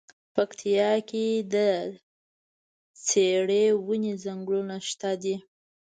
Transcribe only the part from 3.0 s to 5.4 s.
څیړۍ ونی ځنګلونه شته دی.